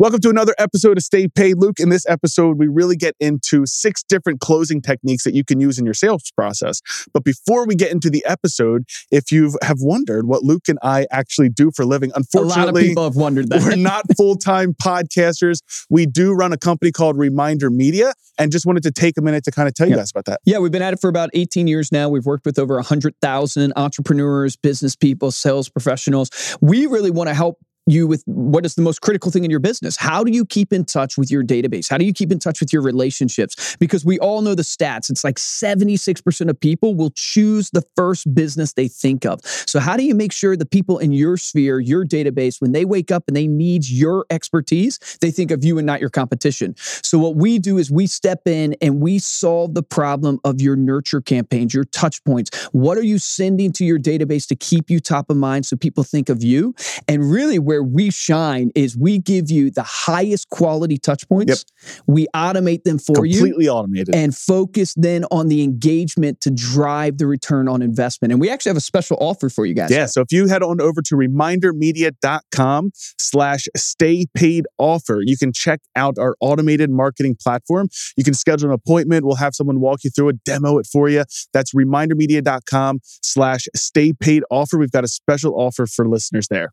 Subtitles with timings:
[0.00, 1.58] Welcome to another episode of Stay Paid.
[1.58, 5.58] Luke, in this episode, we really get into six different closing techniques that you can
[5.58, 6.80] use in your sales process.
[7.12, 11.08] But before we get into the episode, if you have wondered what Luke and I
[11.10, 13.60] actually do for a living, unfortunately, a lot of people have wondered that.
[13.60, 15.62] we're not full time podcasters.
[15.90, 19.42] We do run a company called Reminder Media and just wanted to take a minute
[19.46, 20.40] to kind of tell you guys about that.
[20.44, 22.08] Yeah, we've been at it for about 18 years now.
[22.08, 26.56] We've worked with over 100,000 entrepreneurs, business people, sales professionals.
[26.60, 27.58] We really want to help
[27.90, 29.96] you with what is the most critical thing in your business.
[29.96, 31.88] How do you keep in touch with your database?
[31.88, 33.76] How do you keep in touch with your relationships?
[33.78, 35.10] Because we all know the stats.
[35.10, 39.40] It's like 76% of people will choose the first business they think of.
[39.44, 42.84] So, how do you make sure the people in your sphere, your database, when they
[42.84, 46.74] wake up and they need your expertise, they think of you and not your competition?
[46.76, 50.76] So, what we do is we step in and we solve the problem of your
[50.76, 52.50] nurture campaigns, your touch points.
[52.72, 56.04] What are you sending to your database to keep you top of mind so people
[56.04, 56.74] think of you?
[57.06, 61.64] And really, where we shine is we give you the highest quality touch points.
[62.06, 64.14] We automate them for you Completely automated.
[64.14, 68.32] and focus then on the engagement to drive the return on investment.
[68.32, 69.90] And we actually have a special offer for you guys.
[69.90, 75.52] Yeah, so if you head on over to remindermedia.com slash stay paid offer, you can
[75.52, 77.88] check out our automated marketing platform.
[78.16, 79.24] You can schedule an appointment.
[79.24, 81.24] We'll have someone walk you through it, demo it for you.
[81.52, 84.78] That's remindermedia.com slash stay paid offer.
[84.78, 86.72] We've got a special offer for listeners there.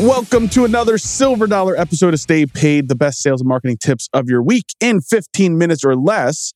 [0.00, 4.08] Welcome to another silver dollar episode of Stay Paid, the best sales and marketing tips
[4.14, 6.54] of your week in 15 minutes or less.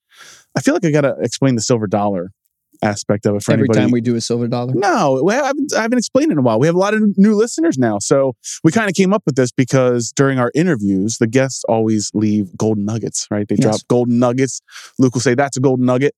[0.56, 2.30] I feel like I got to explain the silver dollar
[2.82, 3.80] aspect of it for Every anybody.
[3.80, 4.72] time we do a silver dollar.
[4.74, 6.58] No, we haven't, I haven't explained it in a while.
[6.58, 7.98] We have a lot of new listeners now.
[7.98, 8.32] So
[8.64, 12.56] we kind of came up with this because during our interviews, the guests always leave
[12.56, 13.46] golden nuggets, right?
[13.46, 13.62] They Yes.
[13.62, 14.62] drop golden nuggets.
[14.98, 16.14] Luke will say, that's a golden nugget.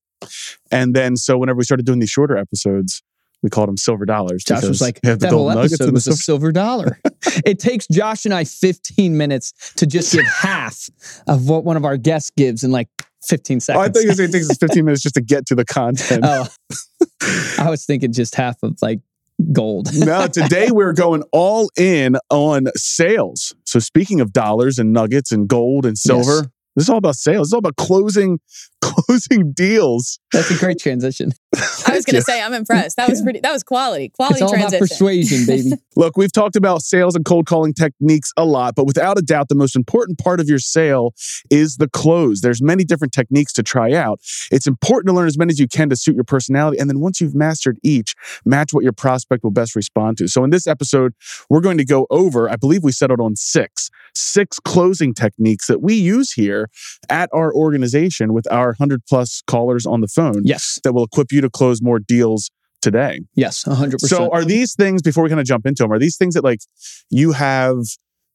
[0.71, 3.03] And then, so whenever we started doing these shorter episodes,
[3.43, 4.43] we called them silver dollars.
[4.43, 6.51] Josh was like, have the that whole nuggets episode was a silver.
[6.51, 6.99] dollar.
[7.45, 10.89] it takes Josh and I 15 minutes to just give half
[11.27, 12.87] of what one of our guests gives in like
[13.27, 13.89] 15 Oh, seconds.
[13.89, 16.23] I think it takes us 15 minutes just to get to the content.
[16.25, 16.47] oh,
[17.59, 18.99] I was thinking just half of like
[19.51, 19.89] gold.
[19.93, 23.53] no, today we're going all in on sales.
[23.65, 26.47] So speaking of dollars and nuggets and gold and silver, Yes.
[26.75, 27.47] this is all about sales.
[27.49, 28.39] It's all about closing
[28.87, 30.19] closing deals.
[30.31, 31.31] That's a great transition.
[31.55, 32.97] I was going to say, I'm impressed.
[32.97, 33.39] That was pretty.
[33.39, 34.09] That was quality.
[34.09, 34.87] Quality It's all about transition.
[34.87, 35.71] persuasion, baby.
[35.95, 39.49] Look, we've talked about sales and cold calling techniques a lot, but without a doubt,
[39.49, 41.13] the most important part of your sale
[41.49, 42.41] is the close.
[42.41, 44.19] There's many different techniques to try out.
[44.51, 46.77] It's important to learn as many as you can to suit your personality.
[46.77, 48.15] And then once you've mastered each,
[48.45, 50.27] match what your prospect will best respond to.
[50.27, 51.13] So in this episode,
[51.49, 55.81] we're going to go over, I believe we settled on six, six closing techniques that
[55.81, 56.69] we use here
[57.09, 60.79] at our organization with our 100 plus callers on the phone yes.
[60.83, 62.51] that will equip you to close more deals
[62.81, 63.21] today.
[63.35, 63.63] Yes.
[63.63, 63.99] 100%.
[64.01, 65.91] So are these things before we kind of jump into them?
[65.91, 66.59] Are these things that like
[67.09, 67.77] you have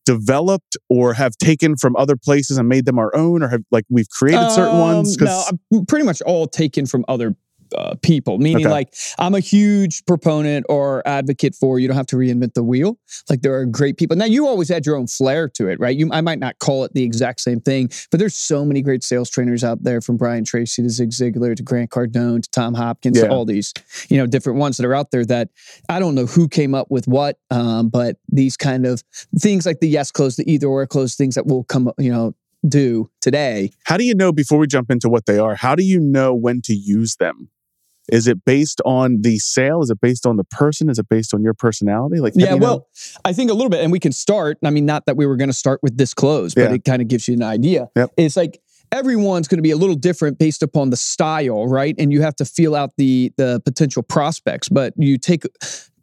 [0.04, 3.84] developed or have taken from other places and made them our own, or have like
[3.88, 5.20] we've created certain ones?
[5.20, 7.36] Um, No, I'm pretty much all taken from other
[7.76, 8.38] uh, people.
[8.38, 8.72] Meaning, Okay.
[8.72, 12.98] like I'm a huge proponent or advocate for you don't have to reinvent the wheel.
[13.30, 14.16] Like there are great people.
[14.16, 15.96] Now you always add your own flair to it, right?
[15.96, 19.02] You, I might not call it the exact same thing, but there's so many great
[19.04, 22.74] sales trainers out there, from Brian Tracy to Zig Ziglar to Grant Cardone to Tom
[22.74, 23.24] Hopkins Yeah.
[23.24, 23.72] to all these,
[24.08, 25.24] you know, different ones that are out there.
[25.24, 25.48] That
[25.88, 29.02] I don't know who came up with what, um, but these kind of
[29.38, 32.34] things like the yes close, the either or close, things that will come, you know.
[32.64, 35.56] Do today, how do you know before we jump into what they are?
[35.56, 37.48] How do you know when to use them?
[38.10, 39.80] Is it based on the sale?
[39.82, 40.90] Is it based on the person?
[40.90, 42.18] Is it based on your personality?
[42.18, 42.66] Like, Yeah, you know?
[42.66, 42.88] well,
[43.24, 44.58] I think a little bit, and we can start.
[44.64, 46.74] I mean, not that we were going to start with this close, but Yeah.
[46.74, 47.88] it kind of gives you an idea.
[47.94, 48.10] Yep.
[48.16, 51.94] It's like everyone's going to be a little different based upon the style, right?
[51.98, 54.68] And you have to feel out the the potential prospects.
[54.68, 55.44] But you take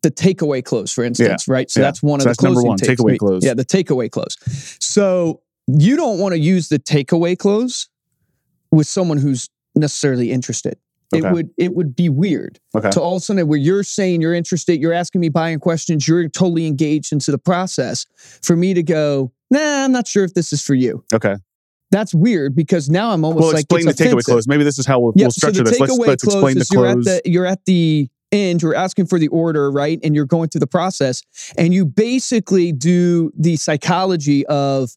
[0.02, 1.70] the takeaway close, for instance, right?
[1.70, 1.88] So Yeah.
[1.88, 3.44] that's one So of that's the number one, takes, takeaway close.
[3.44, 4.38] Yeah, the takeaway close.
[4.80, 7.90] So you don't want to use the takeaway close
[8.72, 10.78] with someone who's necessarily interested.
[11.14, 11.28] Okay.
[11.28, 14.22] It would it would be weird okay, to all of a sudden where you're saying
[14.22, 18.06] you're interested, you're asking me buying questions, you're totally engaged into the process.
[18.44, 21.04] For me to go, nah, I'm not sure if this is for you.
[21.14, 21.36] okay.
[21.92, 24.26] That's weird because now I'm almost Well, like explain the it's takeaway offensive.
[24.26, 24.48] close.
[24.48, 25.80] Maybe this is how we'll, Yeah, we'll so the structure this.
[25.80, 27.06] Let's, let's explain the you're at close.
[27.06, 30.00] the you're at the end, you're asking for the order, right?
[30.04, 31.24] And you're going through the process,
[31.58, 34.92] and you basically do the psychology of,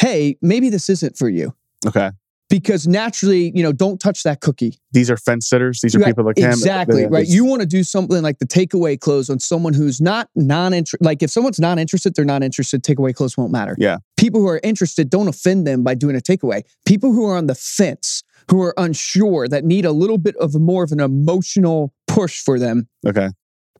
[0.00, 1.54] hey, maybe this isn't for you.
[1.86, 2.10] okay.
[2.48, 4.78] Because naturally, you know, don't touch that cookie.
[4.92, 5.80] These are fence sitters.
[5.82, 7.26] These are Right, people that can exactly they- right.
[7.26, 11.04] You want to do something like the takeaway clothes on someone who's not non-interested.
[11.04, 12.82] Like if someone's not interested, they're not interested.
[12.82, 13.74] Takeaway clothes won't matter.
[13.78, 13.98] Yeah.
[14.16, 16.62] People who are interested don't offend them by doing a takeaway.
[16.86, 20.54] People who are on the fence, who are unsure, that need a little bit of
[20.54, 22.88] more of an emotional push for them.
[23.06, 23.28] okay.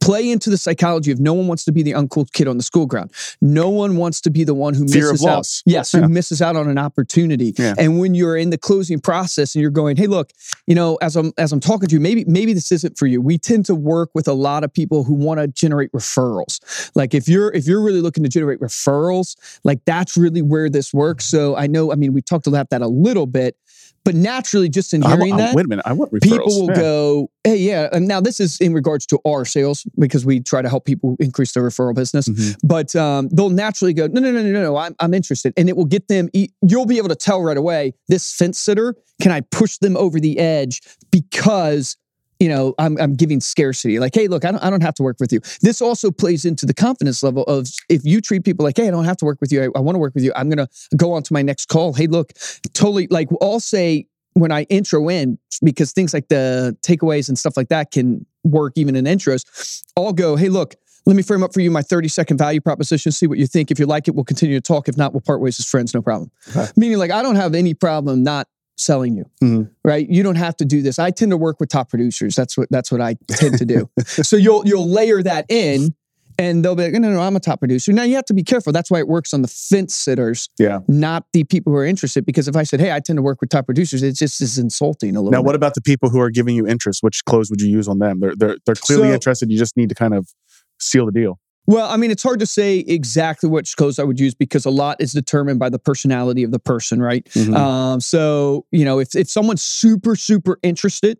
[0.00, 2.62] Play into the psychology of no one wants to be the uncool kid on the
[2.62, 3.10] school ground.
[3.40, 5.36] No one wants to be the one who misses out.
[5.38, 5.62] loss.
[5.66, 6.00] Yes, Yeah.
[6.02, 7.54] who misses out on an opportunity.
[7.58, 7.74] Yeah.
[7.78, 10.32] And when you're in the closing process and you're going, hey, look,
[10.66, 13.20] you know, as I'm as I'm talking to you, maybe maybe this isn't for you.
[13.20, 16.60] We tend to work with a lot of people who want to generate referrals.
[16.94, 20.92] Like if you're if you're really looking to generate referrals, like that's really where this
[20.94, 21.24] works.
[21.24, 23.56] So I know, I mean, we talked about that a little bit,
[24.06, 25.84] but naturally, just in I hearing that, wait a minute.
[25.84, 26.20] I want referrals.
[26.22, 26.74] people will Yeah.
[26.76, 27.88] go, hey, yeah.
[27.92, 31.16] And now this is in regards to our sales because we try to help people
[31.18, 32.28] increase their referral business.
[32.28, 32.56] Mhm.
[32.62, 35.52] But um, they'll naturally go, no, no, no, no, no, no, I'm, I'm interested.
[35.56, 38.60] And it will get them, e- you'll be able to tell right away, this fence
[38.60, 41.96] sitter, can I push them over the edge because
[42.40, 43.98] you know, I'm, I'm giving scarcity.
[43.98, 45.40] Like, hey, look, I don't, I don't have to work with you.
[45.62, 48.90] This also plays into the confidence level of if you treat people like, hey, I
[48.90, 49.62] don't have to work with you.
[49.62, 50.32] I, I want to work with you.
[50.36, 51.92] I'm going to go on to my next call.
[51.94, 52.32] Hey, look,
[52.74, 53.06] totally.
[53.10, 57.68] Like, I'll say when I intro in, because things like the takeaways and stuff like
[57.68, 60.74] that can work even in intros, I'll go, hey, look,
[61.06, 63.12] let me frame up for you my 30 second value proposition.
[63.12, 63.70] See what you think.
[63.70, 64.88] If you like it, we'll continue to talk.
[64.88, 65.94] If not, we'll part ways as friends.
[65.94, 66.30] No problem.
[66.76, 69.70] Meaning, like, I don't have any problem not selling you Mhm.
[69.84, 72.56] right you don't have to do this i tend to work with top producers that's
[72.58, 75.94] what that's what i tend to do so you'll you'll layer that in
[76.38, 78.34] and they'll be like no no no i'm a top producer now you have to
[78.34, 80.80] be careful that's why it works on the fence sitters Yeah.
[80.88, 83.40] not the people who are interested because if i said hey i tend to work
[83.40, 85.46] with top producers it just is insulting a little Now, bit.
[85.46, 87.02] what about the people who are giving you interest?
[87.02, 88.20] Which clothes would you use on them?
[88.20, 89.50] They're they're they're clearly So- interested.
[89.50, 90.28] You just need to kind of
[90.78, 91.38] seal the deal.
[91.66, 94.70] Well, I mean, it's hard to say exactly which close I would use because a
[94.70, 97.24] lot is determined by the personality of the person, right?
[97.34, 97.56] Mhm.
[97.56, 101.18] Um, so, you know, if, if someone's super, super interested,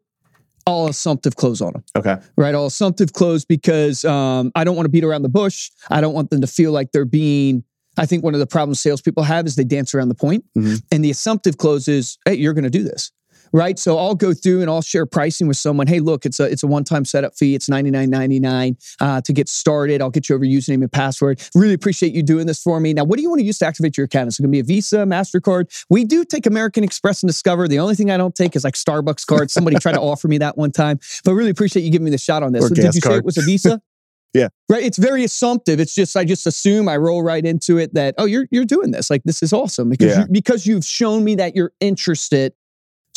[0.67, 2.17] I'll assumptive close on them, okay.
[2.37, 2.55] right?
[2.55, 5.71] I'll assumptive close because um, I don't want to beat around the bush.
[5.91, 7.63] I don't want them to feel like they're being.
[7.99, 10.45] I think one of the problems salespeople have is they dance around the point.
[10.57, 10.83] Mhm.
[10.93, 13.11] And the assumptive close is, hey, you're going to do this.
[13.57, 13.79] Right.
[13.79, 15.87] So I'll go through and I'll share pricing with someone.
[15.87, 17.55] Hey, look, it's a it's a one-time setup fee.
[17.55, 20.03] It's $99.99 uh, to get started.
[20.03, 21.41] I'll get you over username and password.
[21.55, 22.93] Really appreciate you doing this for me.
[22.93, 24.29] Now, what do you want to use to activate your account?
[24.29, 25.85] Is it gonna be a Visa, MasterCard?
[25.89, 27.67] We do take American Express and Discover.
[27.67, 29.55] The only thing I don't take is like Starbucks cards.
[29.55, 32.19] Somebody tried to offer me that one time, but really appreciate you giving me the
[32.19, 32.63] shot on this.
[32.63, 33.21] Or So did you say card.
[33.21, 33.81] it was a Visa?
[34.35, 34.49] Yeah.
[34.69, 34.83] Right.
[34.85, 35.81] It's very assumptive.
[35.81, 38.91] It's just I just assume I roll right into it that oh you're you're doing
[38.91, 40.21] this like this is awesome because Yeah.
[40.23, 42.53] you, because you've shown me that you're interested.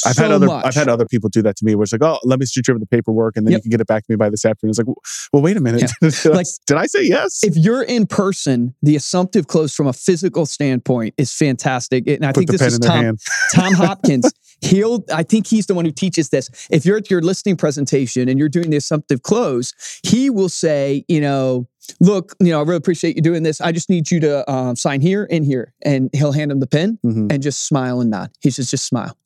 [0.05, 0.65] I've so had other much.
[0.65, 2.67] I've had other people do that to me where it's like, oh, let me shoot
[2.67, 3.57] you over the paperwork and then Yep.
[3.59, 4.69] you can get it back to me by this afternoon.
[4.71, 4.87] It's like,
[5.33, 5.91] well, wait a minute.
[6.01, 7.43] did, I, Like- did I say yes?
[7.43, 12.07] if you're in person, the assumptive close from a physical standpoint is fantastic.
[12.07, 13.17] And I Put think this is Tom.
[13.53, 14.31] Tom Hopkins.
[14.61, 16.49] He'll I think he's the one who teaches this.
[16.69, 19.73] If you're at your listing presentation and you're doing the assumptive close,
[20.03, 21.67] he will say, you know,
[21.99, 23.61] look, you know, I really appreciate you doing this.
[23.61, 25.73] I just need you to um, sign here and here.
[25.83, 27.31] And he'll hand him the pen Mhm.
[27.31, 28.31] and just smile and nod.
[28.41, 29.17] He says, just smile.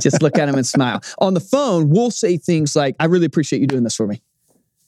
[0.00, 1.00] just look at him and smile.
[1.18, 4.22] On the phone, we'll say things like, I really appreciate you doing this for me.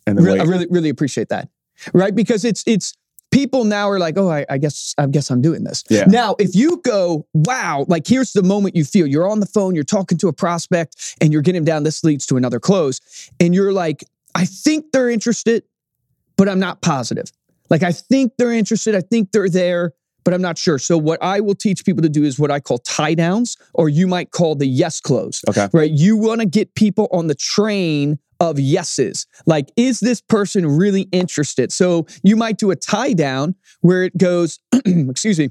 [0.06, 1.49] And Re- I really, really appreciate that.
[1.93, 2.14] Right?
[2.14, 2.94] Because it's it's
[3.32, 5.82] people now are like, oh, I, I guess I guess I'm doing this.
[5.90, 6.05] Yeah.
[6.06, 9.75] Now, if you go, wow, like here's the moment you feel you're on the phone,
[9.75, 11.83] you're talking to a prospect, and you're getting down.
[11.83, 13.00] This leads to another close,
[13.40, 14.04] and you're like,
[14.35, 15.64] I think they're interested,
[16.37, 17.31] but I'm not positive.
[17.71, 18.95] Like I think they're interested.
[18.95, 19.93] I think they're there.
[20.25, 20.81] But I'm not sure.
[20.81, 23.88] So, what I will teach people to do is what I call tie downs, or
[23.88, 25.69] you might call the yes close Okay.
[25.73, 25.88] right?
[25.88, 29.28] You want to get people on the train of yeses.
[29.47, 31.71] Like, is this person really interested?
[31.71, 35.50] So you might do a tie down where it goes, excuse me,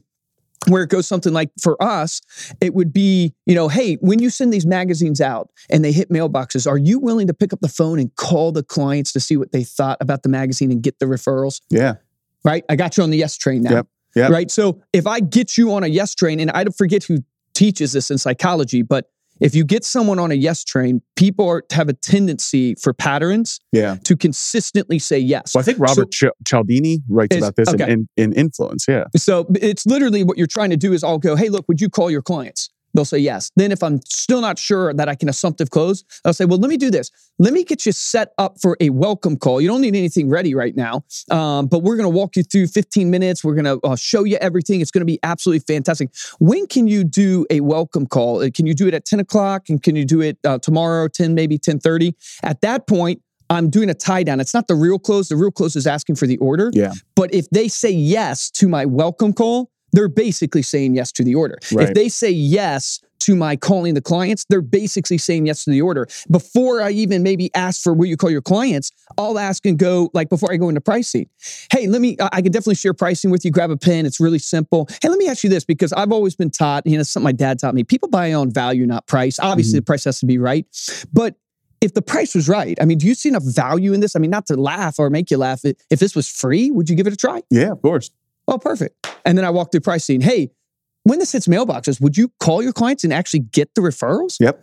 [0.68, 2.22] where it goes something like for us,
[2.62, 6.10] it would be, you know, hey, when you send these magazines out and they hit
[6.10, 9.38] mailboxes, are you willing to pick up the phone and call the clients to see
[9.38, 11.62] what they thought about the magazine and get the referrals?
[11.70, 11.96] Yeah.
[12.44, 12.64] Right?
[12.70, 13.72] I got you on the yes train now.
[13.72, 14.32] Yep, yep.
[14.32, 14.52] Right.
[14.52, 17.20] So if I get you on a yes train, and I forget who
[17.54, 19.10] teaches this in psychology, but
[19.42, 23.60] if you get someone on a yes train, people are, have a tendency for patterns
[23.72, 23.98] Yeah.
[24.06, 25.54] to consistently say yes.
[25.56, 27.92] Well, I think Robert Ch- Cialdini writes Is- about this in- okay.
[27.92, 28.86] in, in Influence.
[28.88, 29.06] Yeah.
[29.16, 31.90] So it's literally what you're trying to do is I'll go, hey, look, would you
[31.90, 32.70] call your clients?
[32.96, 33.52] They'll say yes.
[33.56, 36.70] Then if I'm still not sure that I can assumptive close, I'll say, well, let
[36.70, 37.12] me do this.
[37.38, 39.60] Let me get you set up for a welcome call.
[39.60, 42.68] You don't need anything ready right now, um, but we're going to walk you through
[42.68, 43.44] 15 minutes.
[43.44, 44.80] We're going to uh, show you everything.
[44.80, 46.10] It's going to be absolutely fantastic.
[46.40, 48.42] When can you do a welcome call?
[48.42, 49.70] Uh, Can you do it at 10 o'clock?
[49.70, 52.14] And can you do it uh, tomorrow, 10, maybe 10.30?
[52.44, 54.40] At that point, I'm doing a tie down.
[54.40, 55.30] It's not the real close.
[55.30, 56.72] The real close is asking for the order.
[56.74, 56.94] Yeah.
[57.16, 61.36] But if they say yes to my welcome call, they're basically saying yes to the
[61.36, 61.58] order.
[61.72, 61.90] Right.
[61.90, 65.82] If they say yes to my calling the clients, they're basically saying yes to the
[65.82, 66.08] order.
[66.30, 70.12] Before I even maybe ask for what you call your clients, I'll ask and go,
[70.14, 71.30] like before I go into pricing,
[71.72, 73.52] hey, let me, I can definitely share pricing with you.
[73.52, 74.06] Grab a pen.
[74.06, 74.88] It's really simple.
[75.02, 77.32] Hey, let me ask you this because I've always been taught, you know, something my
[77.32, 79.40] dad taught me people buy on value, not price.
[79.40, 79.78] Obviously, mm-hmm.
[79.78, 80.66] the price has to be right.
[81.14, 81.36] But
[81.82, 84.16] if the price was right, I mean, do you see enough value in this?
[84.16, 85.62] I mean, not to laugh or make you laugh.
[85.64, 87.42] If this was free, would you give it a try?
[87.50, 88.12] Yeah, of course.
[88.48, 89.05] Oh, perfect.
[89.26, 90.22] And then I walk through pricing.
[90.22, 90.52] Hey,
[91.04, 94.38] when this hits mailboxes, would you call your clients and actually get the referrals?
[94.40, 94.62] Yep.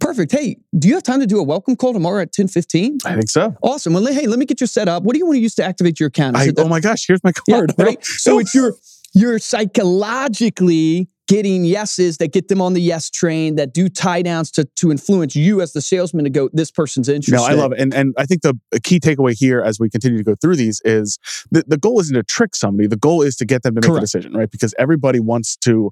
[0.00, 0.32] Perfect.
[0.32, 2.98] Hey, do you have time to do a welcome call tomorrow at 10 15?
[3.04, 3.54] I think so.
[3.62, 3.92] Awesome.
[3.92, 5.02] Well, hey, let me get you set up.
[5.02, 6.36] What do you want to use to activate your account?
[6.36, 7.72] I, oh my gosh, here's my card.
[7.76, 8.04] Yeah, right.
[8.04, 8.74] so it's your
[9.12, 14.50] you're psychologically getting yeses that get them on the yes train that do tie downs
[14.50, 17.72] to, to influence you as the salesman to go this person's interested no i love
[17.72, 20.56] it and, and i think the key takeaway here as we continue to go through
[20.56, 21.18] these is
[21.50, 23.88] the, the goal isn't to trick somebody the goal is to get them to make
[23.88, 23.98] Correct.
[23.98, 25.90] a decision right because everybody wants to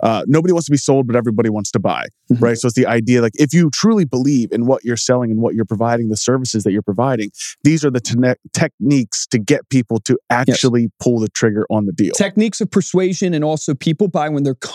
[0.00, 2.44] uh, nobody wants to be sold but everybody wants to buy mm-hmm.
[2.44, 5.40] right so it's the idea like if you truly believe in what you're selling and
[5.40, 7.30] what you're providing the services that you're providing
[7.62, 10.90] these are the te- techniques to get people to actually yes.
[11.00, 14.54] pull the trigger on the deal techniques of persuasion and also people buy when they're
[14.54, 14.73] comfortable.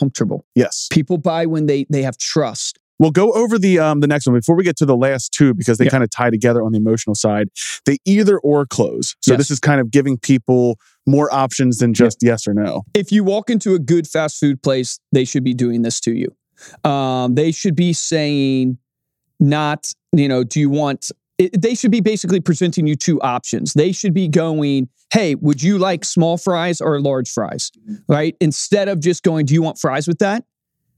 [0.56, 0.88] Yes.
[0.92, 2.80] People buy when they they have trust.
[3.00, 5.54] We'll go over the um, the next one before we get to the last two
[5.54, 5.92] because they yeah.
[5.92, 7.48] kind of tie together on the emotional side.
[7.86, 9.16] They either or close.
[9.22, 9.38] So yes.
[9.40, 10.78] this is kind of giving people
[11.08, 12.32] more options than just yeah.
[12.32, 12.84] yes or no.
[12.94, 16.14] If you walk into a good fast food place, they should be doing this to
[16.14, 16.90] you.
[16.90, 18.78] Um, they should be saying,
[19.40, 23.74] not you know, do you want it, they should be basically presenting you two options.
[23.74, 27.72] They should be going, hey, would you like small fries or large fries?
[28.08, 28.36] Right?
[28.42, 30.44] Instead of just going, do you want fries with that?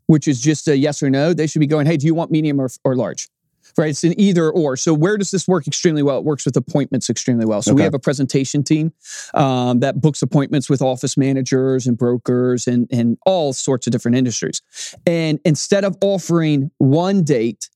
[0.08, 1.34] Which is just a yes or no.
[1.34, 3.30] They should be going, hey, do you want medium or, or large?
[3.78, 3.92] Right?
[3.92, 4.76] It's an either or.
[4.76, 6.18] So where does this work extremely well?
[6.18, 7.62] It works with appointments extremely well.
[7.62, 7.76] So okay.
[7.76, 8.92] we have a presentation team
[9.36, 14.18] um, that books appointments with office managers and brokers and, and all sorts of different
[14.18, 14.62] industries.
[15.06, 17.70] And instead of offering one date,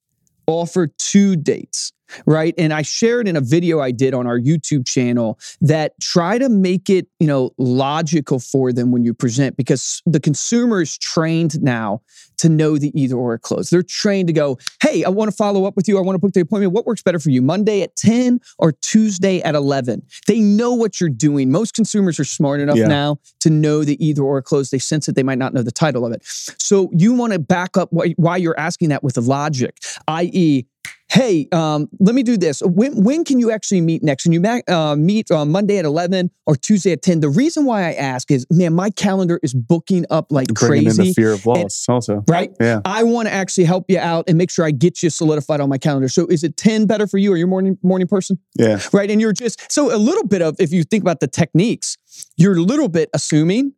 [0.48, 1.94] offer two dates
[2.26, 2.54] right?
[2.58, 6.50] And i shared in a video i did on our youtube channel that try to
[6.50, 11.62] make it you know logical for them when you present because the consumer is trained
[11.62, 12.02] now
[12.38, 13.70] to know the either or close.
[13.70, 15.98] They're trained to go hey i want to follow up with you.
[15.98, 16.74] I want to book the appointment.
[16.74, 21.00] What works better for you monday at 10 or tuesday at 11 they know what
[21.00, 21.52] you're doing.
[21.52, 22.88] Most consumers are smart enough yeah.
[22.88, 24.70] now to know the either or close.
[24.70, 26.22] They sense it they might not know the title of it.
[26.24, 30.66] So you want to back up why, why you're asking that with the logic i.e
[31.16, 32.62] hey, um, let me do this.
[32.62, 34.24] When, when can you actually meet next?
[34.24, 37.22] Can you uh, meet on Monday at 11 or Tuesday at 10?
[37.22, 41.02] The reason why I ask is, man, my calendar is booking up like Bringing crazy.
[41.02, 42.24] in the fear of loss and, also.
[42.28, 42.52] Right?
[42.60, 42.82] Yeah.
[42.84, 45.70] I want to actually help you out and make sure I get you solidified on
[45.70, 46.10] my calendar.
[46.10, 47.32] So is it 10 better for you?
[47.32, 48.38] Are you a morning, morning person?
[48.56, 48.80] Yeah.
[48.92, 49.10] Right?
[49.10, 51.98] And you're just, so a little bit of, if you think about the techniques,
[52.36, 53.74] you're a little bit assuming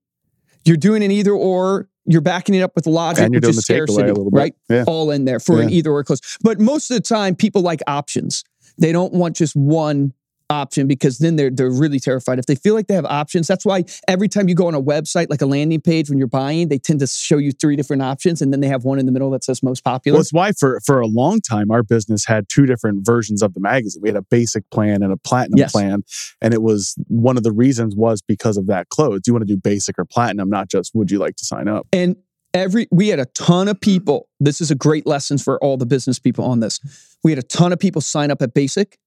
[0.65, 3.57] you're doing an either or you're backing it up with logic, and you're which doing
[3.57, 4.55] is scarcity, right?
[4.69, 4.85] Yeah.
[4.87, 5.65] All in there for yeah.
[5.65, 6.37] an either or close.
[6.41, 8.43] But most of the time, people like options.
[8.79, 10.13] They don't want just one
[10.49, 12.39] option because then they're they're really terrified.
[12.39, 14.81] If they feel like they have options, that's why every time you go on a
[14.81, 18.01] website like a landing page when you're buying, they tend to show you three different
[18.01, 20.15] options and then they have one in the middle that says most popular.
[20.15, 23.53] Well, it's why for for a long time our business had two different versions of
[23.53, 24.01] the magazine.
[24.01, 25.71] We had a basic plan and a platinum yes.
[25.71, 26.03] plan,
[26.41, 29.21] and it was one of the reasons was because of that close.
[29.21, 31.67] Do you want to do basic or platinum, not just would you like to sign
[31.67, 31.87] up?
[31.91, 32.15] And
[32.53, 34.29] every we had a ton of people.
[34.39, 36.79] This is a great lesson for all the business people on this.
[37.23, 38.97] We had a ton of people sign up at basic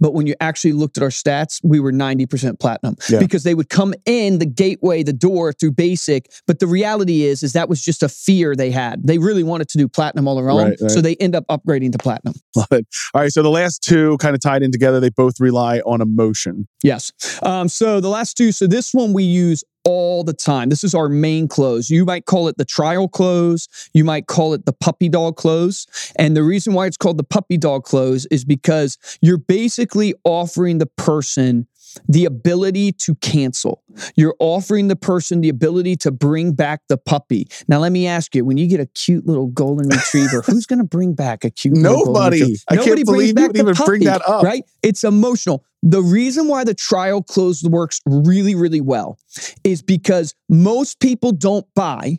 [0.00, 3.18] but when you actually looked at our stats, we were 90% platinum yeah.
[3.18, 6.30] because they would come in the gateway, the door through basic.
[6.46, 9.06] But the reality is, is that was just a fear they had.
[9.06, 10.70] They really wanted to do platinum all their own.
[10.70, 10.90] Right, right.
[10.90, 12.34] So they end up upgrading to platinum.
[12.56, 12.86] Love it.
[13.14, 13.32] All right.
[13.32, 16.68] So the last two kind of tied in together, they both rely on emotion.
[16.82, 17.12] Yes.
[17.42, 20.68] Um, so the last two, so this one we use all the time.
[20.68, 21.90] This is our main close.
[21.90, 23.68] You might call it the trial close.
[23.92, 25.86] You might call it the puppy dog close.
[26.16, 30.78] And the reason why it's called the puppy dog close is because you're basically offering
[30.78, 31.66] the person
[32.08, 33.82] the ability to cancel.
[34.16, 37.48] You're offering the person the ability to bring back the puppy.
[37.68, 40.78] Now, let me ask you: when you get a cute little golden retriever, who's going
[40.78, 41.76] to bring back a cute?
[41.76, 42.56] Nobody.
[42.68, 44.42] I Nobody can't believe you would even puppy, bring that up.
[44.42, 44.64] Right?
[44.82, 45.64] It's emotional.
[45.82, 49.18] The reason why the trial close works really, really well
[49.64, 52.18] is because most people don't buy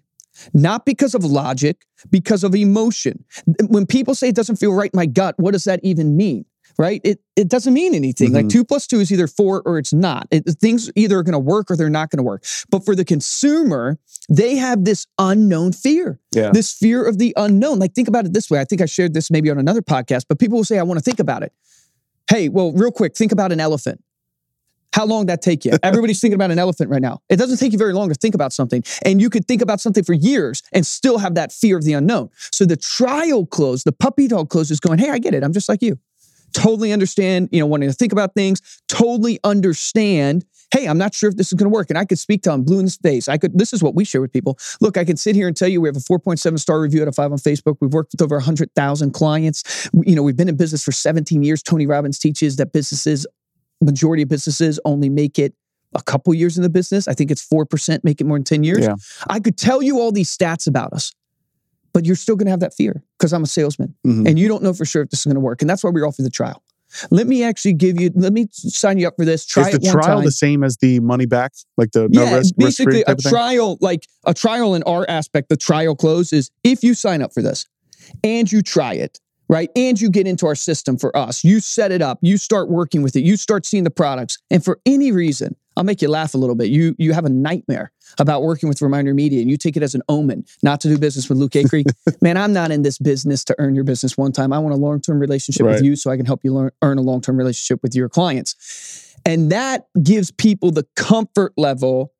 [0.53, 3.23] not because of logic, because of emotion.
[3.67, 6.45] When people say it doesn't feel right in my gut, what does that even mean?
[6.77, 7.01] right?
[7.03, 8.29] It it doesn't mean anything.
[8.29, 8.35] Mm-hmm.
[8.35, 10.27] Like two plus two is either four or it's not.
[10.31, 12.45] It, things either are going to work or they're not going to work.
[12.69, 13.97] But for the consumer,
[14.29, 16.51] they have this unknown fear, yeah.
[16.51, 17.79] this fear of the unknown.
[17.79, 18.59] Like think about it this way.
[18.59, 20.99] I think I shared this maybe on another podcast, but people will say, "I want
[20.99, 21.53] to think about it."
[22.29, 24.03] Hey, well, real quick, think about an elephant.
[24.93, 25.73] How long that take you?
[25.83, 27.21] Everybody's thinking about an elephant right now.
[27.27, 28.83] It doesn't take you very long to think about something.
[29.03, 31.93] And you could think about something for years and still have that fear of the
[31.93, 32.29] unknown.
[32.51, 35.43] So the trial close, the puppy dog close is going, hey, I get it.
[35.43, 35.97] I'm just like you.
[36.53, 40.45] Totally understand, you know, wanting to think about things, totally understand.
[40.73, 41.91] Hey, I'm not sure if this is going to work.
[41.91, 43.27] And I could speak to them blue in the face.
[43.27, 44.57] I could, this is what we share with people.
[44.81, 47.07] Look, I can sit here and tell you we have a 4.7 star review out
[47.07, 47.77] of five on Facebook.
[47.79, 49.87] We've worked with over 100,000 clients.
[49.93, 51.61] We- You know, we've been in business for 17 years.
[51.61, 53.27] Tony Robbins teaches that businesses,
[53.81, 55.53] majority of businesses only make it
[55.93, 57.07] a couple years in the business.
[57.07, 58.79] I think it's 4% make it more than 10 years.
[58.81, 58.95] Yeah.
[59.27, 61.11] I could tell you all these stats about us,
[61.93, 64.27] but you're still going to have that fear because I'm a salesman Mhm.
[64.27, 65.61] and you don't know for sure if this is going to work.
[65.61, 66.62] And that's why we offer the trial.
[67.11, 69.45] Let me actually give you, let me sign you up for this.
[69.45, 70.25] Try is the trial time.
[70.25, 73.21] the same as the money back, like the no yeah, risk, risk basically type a
[73.21, 77.33] trial, like a trial in our aspect, the trial close is if you sign up
[77.33, 77.67] for this
[78.23, 79.69] and you try it, right?
[79.75, 83.01] And you get into our system for us, you set it up, you start working
[83.01, 86.33] with it, you start seeing the products, and for any reason, I'll make you laugh
[86.33, 86.67] a little bit.
[86.67, 89.95] You you have a nightmare about working with Reminder Media and you take it as
[89.95, 91.85] an omen not to do business with Luke Acree.
[92.21, 94.53] Man, I'm not in this business to earn your business one time.
[94.53, 97.01] I want a long-term relationship with you so I can help you learn, earn a
[97.01, 99.15] long-term relationship with your clients.
[99.25, 102.13] And that gives people the comfort level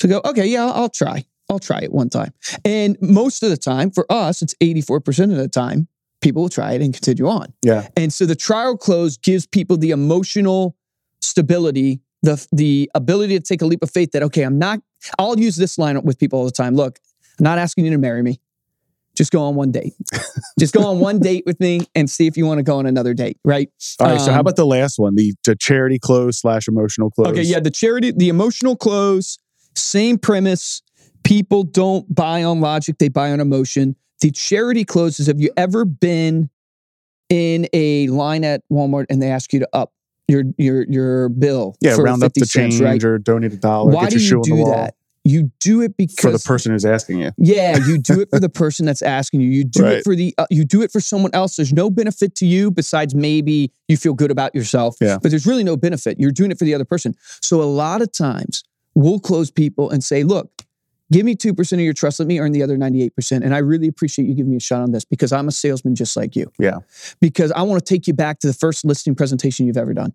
[0.00, 1.24] to go, okay, yeah, I'll try.
[1.50, 2.32] I'll try it one time.
[2.64, 5.88] And most of the time, for us, it's 84% of the time,
[6.20, 7.52] people will try it and continue on.
[7.62, 7.88] Yeah.
[7.96, 10.76] And so the trial close gives people the emotional
[11.20, 14.80] stability, the, the ability to take a leap of faith that, okay, I'm not,
[15.18, 16.74] I'll use this line with people all the time.
[16.74, 16.98] Look,
[17.38, 18.40] I'm not asking you to marry me.
[19.16, 19.94] Just go on one date.
[20.60, 22.86] Just go on one date with me and see if you want to go on
[22.86, 23.68] another date, right?
[23.98, 24.20] All right.
[24.20, 27.26] so how Um, about the last one, the, the charity close slash emotional close?
[27.28, 29.38] Okay, yeah, the charity, the emotional close,
[29.74, 30.82] same premise.
[31.24, 33.96] People don't buy on logic, they buy on emotion.
[34.20, 35.26] The charity closes.
[35.28, 36.50] Have you ever been
[37.28, 39.92] in a line at Walmart and they ask you to up
[40.26, 41.76] your your your bill?
[41.80, 43.02] Yeah, for round up the cents, change right?
[43.04, 43.92] or donate a dollar.
[43.92, 44.94] Why get do your you shoe on do that?
[45.24, 47.32] You do it because for the person who's asking you.
[47.36, 49.50] yeah, you do it for the person that's asking you.
[49.50, 49.92] You do Right.
[49.98, 51.56] it for the uh, you do it for someone else.
[51.56, 54.96] There's no benefit to you besides maybe you feel good about yourself.
[55.02, 55.18] Yeah.
[55.20, 56.18] But there's really no benefit.
[56.18, 57.14] You're doing it for the other person.
[57.42, 60.50] So a lot of times we'll close people and say, "Look,
[61.10, 63.88] give me 2% of your trust, let me earn the other 98%." And I really
[63.88, 66.50] appreciate you giving me a shot on this because I'm a salesman just like you.
[66.58, 66.78] Yeah.
[67.20, 70.12] Because I want to take you back to the first listing presentation you've ever done.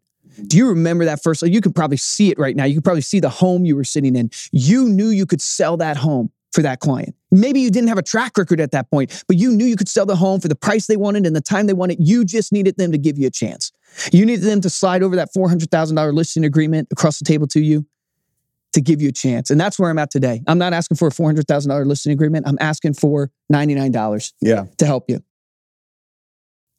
[0.47, 1.43] Do you remember that first?
[1.43, 2.65] You can probably see it right now.
[2.65, 4.31] You can probably see the home you were sitting in.
[4.51, 7.15] You knew you could sell that home for that client.
[7.31, 9.89] Maybe you didn't have a track record at that point, but you knew you could
[9.89, 11.97] sell the home for the price they wanted and the time they wanted.
[11.99, 13.71] You just needed them to give you a chance.
[14.11, 17.85] You needed them to slide over that $400,000 listing agreement across the table to you
[18.73, 19.49] to give you a chance.
[19.49, 20.41] And that's where I'm at today.
[20.47, 22.47] I'm not asking for a $400,000 listing agreement.
[22.47, 24.65] I'm asking for $99 Yeah.
[24.77, 25.23] to help you.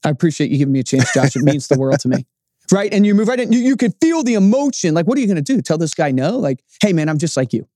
[0.05, 1.35] I appreciate you giving me a chance, Josh.
[1.37, 2.27] It means the world to me.
[2.73, 2.95] Right.
[2.95, 3.53] And you move right in.
[3.53, 4.95] You, you can feel the emotion.
[4.95, 5.61] Like, what are you going to do?
[5.61, 6.39] Tell this guy no?
[6.39, 7.69] Like, hey, man, I'm just like you.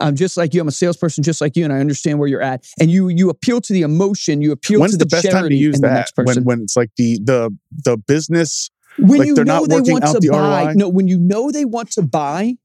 [0.00, 0.60] I'm just like you.
[0.60, 2.66] I'm a salesperson just like you, and I understand where you're at.
[2.78, 4.42] And you you appeal to the emotion.
[4.42, 5.92] You appeal When's to the, the, best time to use that?
[5.94, 6.44] next When person.
[6.44, 8.68] when it's like the the the business
[8.98, 10.72] when like you they're know not they want to buy, ROI?
[10.74, 12.56] no, when you know they want to buy,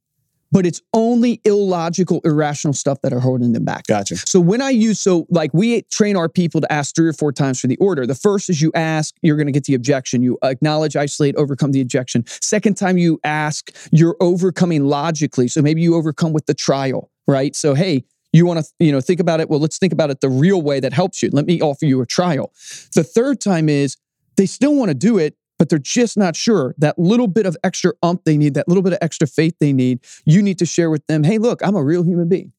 [0.53, 3.87] but it's only illogical, irrational stuff that are holding them back.
[3.87, 4.15] gotcha.
[4.17, 7.31] So when I use, so like we train our people to ask three or four
[7.31, 8.05] times for the order.
[8.05, 10.21] The first is you ask, you're going to get the objection.
[10.21, 12.23] You acknowledge, isolate, overcome the objection.
[12.27, 15.47] Second time you ask, you're overcoming logically.
[15.47, 17.55] So maybe you overcome with the trial, right?
[17.55, 19.49] So hey, you want to, you know, think about it.
[19.49, 21.29] Well, let's think about it the real way that helps you.
[21.33, 22.51] Let me offer you a trial.
[22.93, 23.97] The third time is
[24.37, 26.75] they still want to do it, but they're just not sure.
[26.77, 29.71] That little bit of extra ump they need, that little bit of extra faith they
[29.71, 31.23] need, you need to share with them.
[31.23, 32.51] Hey, look, I'm a real human being.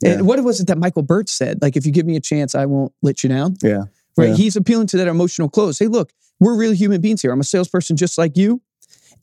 [0.00, 0.12] Yeah.
[0.12, 1.60] And what was it that Michael Burt said?
[1.60, 3.56] Like, if you give me a chance, I won't let you down.
[3.60, 3.86] Yeah.
[4.16, 4.28] Right.
[4.28, 4.36] Yeah.
[4.36, 5.80] He's appealing to that emotional close.
[5.80, 7.32] Hey, look, we're real human beings here.
[7.32, 8.62] I'm a salesperson just like you.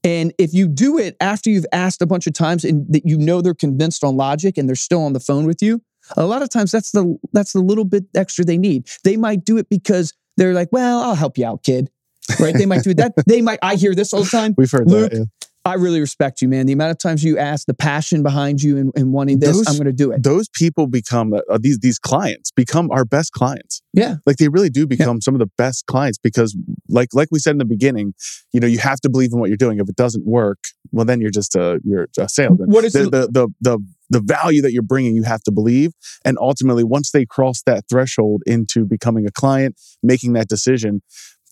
[0.03, 3.17] And if you do it after you've asked a bunch of times and that you
[3.17, 5.81] know they're convinced on logic and they're still on the phone with you,
[6.17, 8.89] a lot of times that's the that's the little bit extra they need.
[9.05, 11.89] They might do it because they're like, well, I'll help you out, kid.
[12.39, 12.55] Right?
[12.55, 13.13] They might do that.
[13.27, 13.59] They might.
[13.61, 14.53] I hear this all the time.
[14.57, 15.17] We've heard Luke, that.
[15.17, 15.23] yeah.
[15.63, 16.65] I really respect you, man.
[16.65, 19.67] The amount of times you ask, the passion behind you and, and wanting this, Those-
[19.67, 20.23] I'm going to do it.
[20.23, 23.81] Those people become uh, these these clients become our best clients.
[23.93, 24.15] Yeah.
[24.25, 26.57] Like they really do become some of the best clients because,
[26.89, 28.15] like like we said in the beginning,
[28.51, 29.79] you know, you have to believe in what you're doing.
[29.79, 30.57] If it doesn't work,
[30.91, 32.69] well, then you're just a you're a salesman.
[32.69, 35.15] What is the- the the the the value that you're bringing?
[35.15, 35.91] You have to believe,
[36.25, 41.01] and ultimately, once they cross that threshold into becoming a client, making that decision,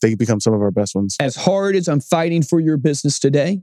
[0.02, 1.16] they become some of our best ones.
[1.20, 3.62] as hard as I'm fighting for your business today,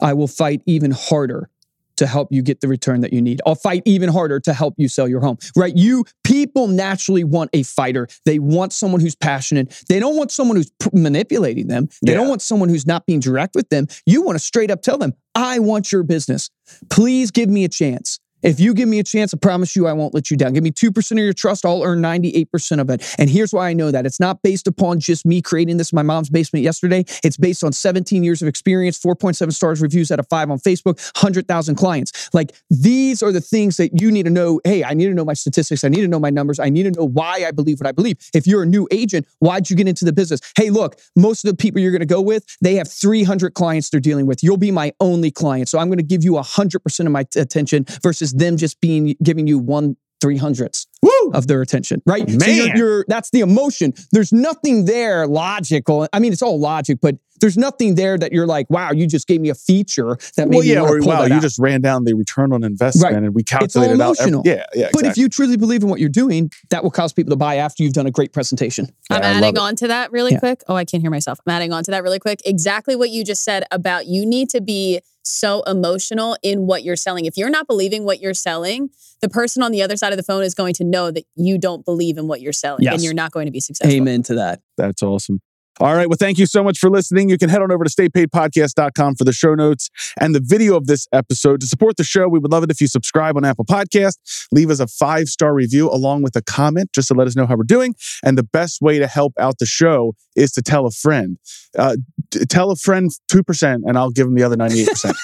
[0.00, 1.50] I will fight even harder
[1.96, 3.40] to help you get the return that you need.
[3.44, 5.76] I'll fight even harder to help you sell your home, right?
[5.76, 8.06] You people naturally want a fighter.
[8.24, 9.82] They want someone who's passionate.
[9.88, 11.88] They don't want someone who's p- manipulating them.
[12.02, 12.18] They Yeah.
[12.18, 13.88] don't want someone who's not being direct with them.
[14.06, 16.50] You want to straight up tell them, I want your business.
[16.88, 18.20] Please give me a chance.
[18.42, 20.52] If you give me a chance, I promise you I won't let you down.
[20.52, 23.14] Give me 2% of your trust, I'll earn 98% of it.
[23.18, 24.06] And here's why I know that.
[24.06, 27.04] It's not based upon just me creating this in my mom's basement yesterday.
[27.24, 30.98] It's based on 17 years of experience, 4.7 stars reviews out of 5 on Facebook,
[31.16, 32.30] 100,000 clients.
[32.32, 34.60] Like these are the things that you need to know.
[34.64, 35.82] Hey, I need to know my statistics.
[35.82, 36.60] I need to know my numbers.
[36.60, 38.18] I need to know why I believe what I believe.
[38.34, 40.40] If you're a new agent, why'd you get into the business?
[40.56, 43.90] Hey, look, most of the people you're going to go with, they have 300 clients
[43.90, 44.42] they're dealing with.
[44.42, 45.68] You'll be my only client.
[45.68, 49.14] So I'm going to give you 100% of my t- attention versus them just being
[49.22, 50.86] giving you one three hundredths
[51.32, 52.28] of their attention, right?
[52.28, 52.76] So you're, Man.
[52.76, 53.92] you're that's the emotion.
[54.12, 56.08] There's nothing there logical.
[56.12, 59.26] I mean, it's all logic, but there's nothing there that you're like, wow, you just
[59.26, 61.28] gave me a feature that made Well, me yeah, want or to pull wow, that
[61.30, 61.42] you out.
[61.42, 63.22] just ran down the return on investment Right.
[63.22, 64.18] and we It's all calculated out.
[64.20, 64.42] every- emotional.
[64.44, 67.30] yeah, yeah, But if you truly believe in what you're doing, that will cause people
[67.30, 68.86] to buy after you've done a great presentation.
[69.10, 70.38] I'm Yeah, I love adding on to that really Yeah.
[70.40, 70.62] quick.
[70.68, 71.38] Oh, I can't hear myself.
[71.46, 72.40] I'm adding on to that really quick.
[72.44, 76.96] Exactly what you just said about you need to be so emotional in what you're
[76.96, 77.26] selling.
[77.26, 78.88] If you're not believing what you're selling,
[79.20, 81.58] the person on the other side of the phone is going to know that you
[81.58, 82.94] don't believe in what you're selling Yes.
[82.94, 83.94] and you're not going to be successful.
[83.94, 84.60] Amen to that.
[84.78, 85.40] That's awesome.
[85.80, 86.08] All right.
[86.08, 87.28] Well, thank you so much for listening.
[87.28, 90.86] You can head on over to staypaidpodcast.com for the show notes and the video of
[90.86, 91.60] this episode.
[91.60, 94.16] To support the show, we would love it if you subscribe on Apple Podcast,
[94.50, 97.46] leave us a five star review along with a comment just to let us know
[97.46, 97.94] how we're doing.
[98.24, 101.38] And the best way to help out the show is to tell a friend.
[101.78, 101.96] Uh,
[102.30, 105.14] t- tell a friend 2%, and I'll give them the other 98%.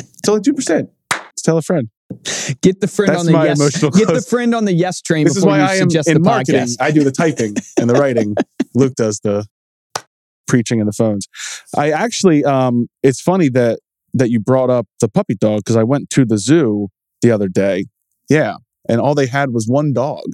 [0.00, 0.88] it's only 2%.
[1.10, 1.90] Just tell a friend.
[2.62, 3.80] Get the friend That's on the yes.
[3.80, 6.14] Get the friend on the yes train This is before why you I am in
[6.14, 6.60] the marketing.
[6.60, 6.76] podcast.
[6.80, 8.34] I do the typing and the writing.
[8.76, 9.46] Luke does the
[10.46, 11.26] preaching and the phones.
[11.76, 13.80] I actually, um, it's funny that
[14.14, 16.88] that you brought up the puppy dog because I went to the zoo
[17.20, 17.86] the other day.
[18.30, 18.54] Yeah,
[18.88, 20.24] and all they had was one dog.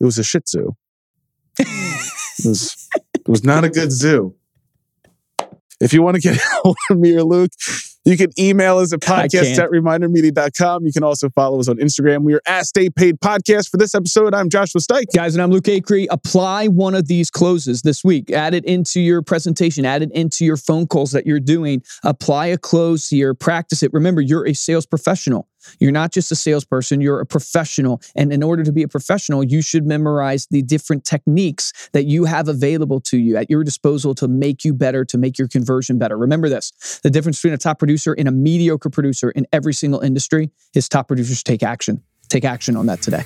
[0.00, 0.70] It was a Shih Tzu.
[1.58, 4.34] it was it was not a good zoo.
[5.80, 7.52] If you want to get hold of me or Luke,
[8.04, 10.86] you can email us at podcast at remindermedia.com.
[10.86, 12.22] You can also follow us on Instagram.
[12.22, 13.70] We are at Stay Paid Podcast.
[13.70, 15.12] For this episode, I'm Joshua Stike.
[15.14, 16.06] Guys, and I'm Luke Acree.
[16.10, 18.30] Apply one of these closes this week.
[18.30, 21.82] Add it into your presentation, add it into your phone calls that you're doing.
[22.02, 23.92] Apply a close here, practice it.
[23.92, 25.49] Remember, you're a sales professional.
[25.78, 28.00] You're not just a salesperson, you're a professional.
[28.14, 32.24] And in order to be a professional, you should memorize the different techniques that you
[32.24, 35.98] have available to you at your disposal to make you better, to make your conversion
[35.98, 36.16] better.
[36.16, 40.00] Remember this the difference between a top producer and a mediocre producer in every single
[40.00, 42.02] industry is top producers take action.
[42.28, 43.24] Take action on that today.